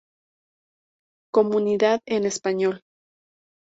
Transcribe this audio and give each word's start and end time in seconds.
Comunidad 1.31 2.01
en 2.07 2.25
español. 2.25 2.81